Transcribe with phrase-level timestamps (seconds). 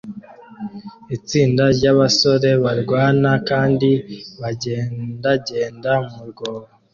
[1.15, 3.89] Itsinda ryabasore barwana kandi
[5.21, 6.67] bagendera mu rwobo